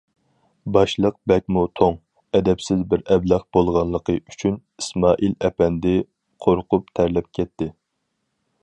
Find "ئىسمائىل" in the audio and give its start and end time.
4.83-5.37